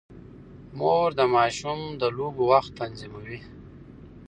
[0.77, 3.39] مور د ماشوم د لوبو وخت تنظیموي.